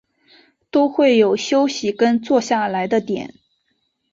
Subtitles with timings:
[0.71, 3.35] 都会有休息跟坐下来的点